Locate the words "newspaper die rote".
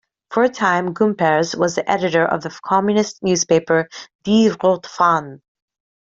3.21-4.87